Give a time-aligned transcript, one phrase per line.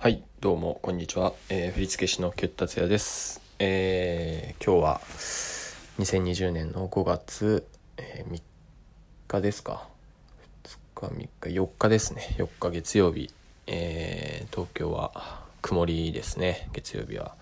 [0.00, 5.00] はいどうもこんにちは、えー、振付師のキュッ達也です、えー、今日は
[5.98, 7.66] 2020年の5月、
[7.96, 8.40] えー3
[9.26, 9.88] 日ですか
[10.94, 12.36] ？2日3日4日ですね。
[12.38, 13.32] 4日月曜日、
[13.66, 16.68] えー東京は曇りですね。
[16.72, 17.34] 月曜日は。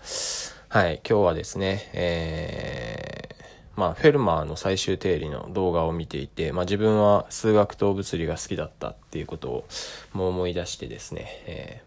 [0.69, 9.67] はい今日はですねえーまあ、フェルマーの最終定理の動画を見ていて、まあ、自分は数学と物理が好きだったっていうことを
[10.13, 11.86] もう思い出してですね、えー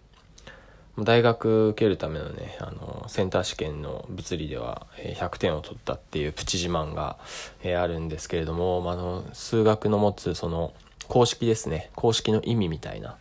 [0.99, 7.17] 大学受けるためのねあのセンター試験の物理では100点を取ったっていうプチ自慢が、
[7.63, 10.73] えあるんですけれども、まあ、の数学の持つその
[11.09, 11.91] 公式ですね。
[11.97, 13.17] 公式の意味みたいな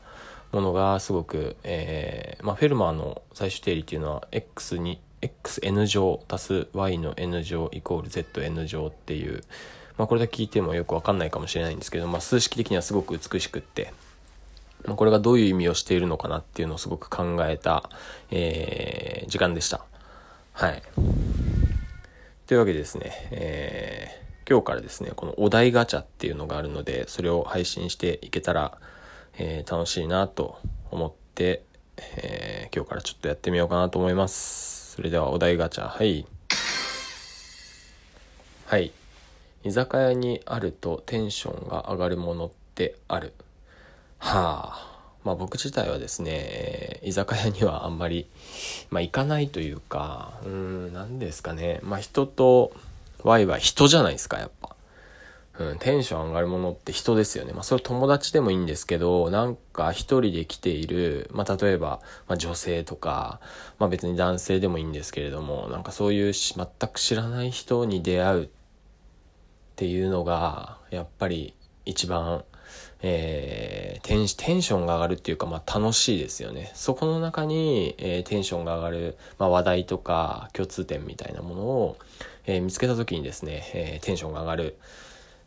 [0.52, 9.43] ものがすごく、えーまあ、フェルマーの最終定理っていうのは x に xn 乗足す y の n 乗イコール zn 乗っていう、
[9.98, 13.93] まあ、これだけ聞いてもよくわかんないかもしれないんですけど、まあ、数式的にはすごく美しくって
[14.88, 17.90] これがどういう意味をしているのかなっていうのをすごく考えた、
[18.32, 19.86] えー時間でした。
[20.54, 20.82] はい。
[22.48, 28.80] というわけでですね、えー今日からですね、このお題ガチャっていうのがあるので、それを配信していけたら、
[29.38, 30.58] えー楽しいなと
[30.90, 31.62] 思って、
[31.98, 34.93] えー今日からちょっとやってみようかなと思います。
[34.96, 36.26] それではお題ガチャ、はい。
[38.66, 38.91] はい。
[39.64, 43.34] 居酒屋にあるとテンションが上がるものってある？
[44.20, 44.89] はあ。
[45.23, 48.29] まあ僕自体はですね、居酒屋にはあんまり、
[48.89, 51.79] まあ行かないというか、うん、なんですかね。
[51.84, 52.71] まあ人と
[53.23, 54.75] ワイワイ人じゃないですか、やっぱ。
[55.59, 57.51] うん、テンション上がるものって人ですよね。
[57.51, 63.41] まあそれ友達でもいいんですけど、なんか一人で来ている、まあ例えば、まあ女性とか、
[63.77, 68.47] まあ別に男性でもいいんですけれども、なんかそういうし全く知らない人に出会うっ
[69.75, 71.53] ていうのがやっぱり
[71.85, 72.46] 一番、
[73.02, 81.98] えーテンテンションが上がるっていうか、まあ、楽しいですよねそこの中に、えーテンションが上がる、まあ、話題とか共通点みたいなものを、
[82.46, 84.78] えー見つけた時にですね、えーテンションが上がる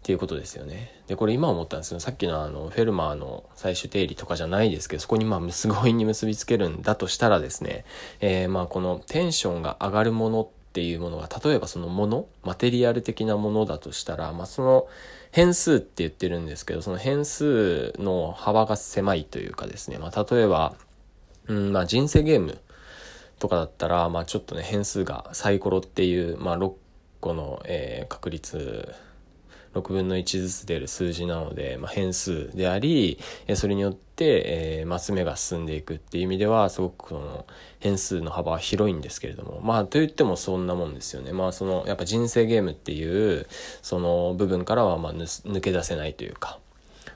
[0.03, 1.01] っていうことですよね。
[1.07, 7.85] で、これ今思ったんですけど、さっきのあの、フェルマーの最終定理とかじゃないですけど、そこにまあ、すごいに結びつけるんだとしたらですね、
[8.21, 14.87] えーまあ、このテンションが上がるものってていうものが、例えばそのもの、マテリアル的なものだとしたら、まあ、その
[15.31, 20.75] 変数って言ってるんですけど、その変数の幅が狭いというかですね、まあ、例えば、
[21.47, 22.59] うん、まあ、人生ゲーム
[23.39, 26.73] とかだったら、まあ、ちょっとね、変数がサイコロっていう、まあ、6
[27.21, 28.95] 個の、えー確率、
[29.75, 37.47] 6分の1ずつ出る数字なので、まあ、変数であり、えそれによって、えーマス目が進んでいくっていう意味では、すごくこの
[37.81, 41.33] 変数の幅は広いんですけれども、まあ、と言ってもそんなもんですよね。
[41.33, 43.47] まあ、その、やっぱ人生ゲームっていう、
[43.81, 46.59] その部分からは、まあ、抜け出せないというか、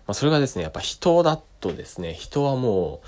[0.06, 3.06] まあ、それがですね、やっぱ人だとですね、人はもう、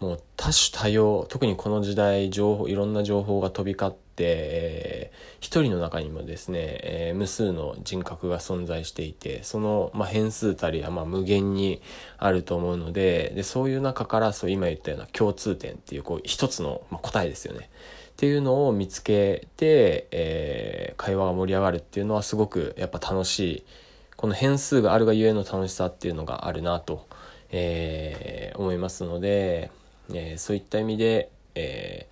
[0.00, 11.80] もう多種多様、特にこの時代、情報、いろんな情報が飛び交って、えー一人の中にもですね、えー無数の人格が存在していて、その、まあ、変数たりは、まあ、無限に
[12.18, 17.70] あると思うので、で、そういう中から、そう、今言ったような共通点っていう、こう、一つの、まあ、答えですよね。
[18.10, 23.64] っていうのを見つけて、えー会話が盛り上がるっていうのはすごくやっぱ楽しい。
[24.16, 27.06] この変数があるがゆえの楽しさっていうのがあるなと、
[27.50, 29.70] えー思いますので、
[30.14, 32.06] えーそういった意味で、え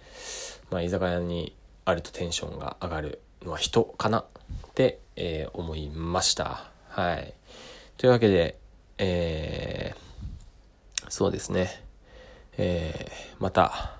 [0.70, 1.54] ーまあ、居酒屋に
[1.84, 4.26] あるとテンションが上がるのは人かなっ
[4.74, 6.70] て、えー思いました。
[6.88, 7.34] はい。
[7.96, 8.58] というわけで、
[8.98, 9.94] え
[11.08, 11.82] そうですね。
[12.56, 13.94] えまた、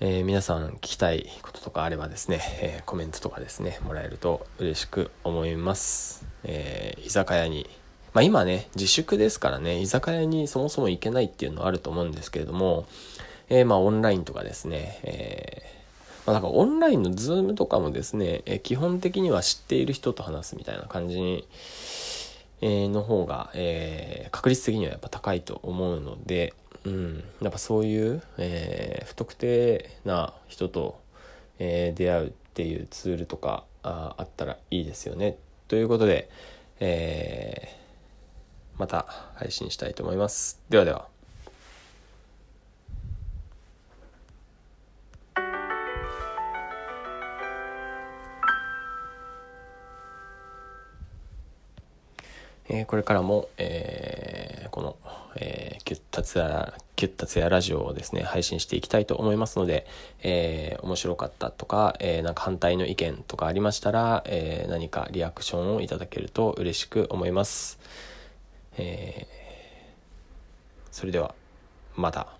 [0.00, 6.26] え皆さん聞きたいこととかあればですね、えコメントとかですね、もらえると嬉しく思います。
[6.44, 7.68] え居酒屋に、
[8.12, 12.86] まあ今ね、自粛ですからね、居酒屋にそもそも行けないっていうのはあると思うんですけれども、
[13.48, 21.46] えーまあオンラインとかですね、えーまあなんかオンラインのズームとかもですね、えー基本的には知っている人と話すみたいな感じに、
[22.60, 26.54] えーの方が、えー確率的にはやっぱ高いと思うので、
[26.84, 31.00] うん、やっぱそういう、えー不特定な人と、
[31.60, 35.36] えー出会うっていうツールとかああったらいいですよね。
[35.68, 36.28] ということで、
[36.80, 37.79] えー
[38.80, 40.58] また配信したいと思います。
[40.70, 41.06] ではでは。
[52.72, 54.96] えーこれからも、えーこの、
[55.34, 59.86] えーキュッタツヤ、キュッタツヤラジオをですね、配信していきたいと思いますので、
[60.22, 67.78] えー面白かったとか、えーなんか反対の意見とかありましたら、えー何かリアクションをいただけると嬉しく思います。
[68.82, 69.40] えー
[70.90, 71.34] それでは、
[71.96, 72.39] また。